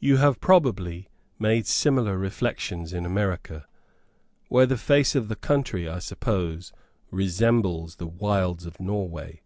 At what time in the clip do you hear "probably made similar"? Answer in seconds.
0.40-2.18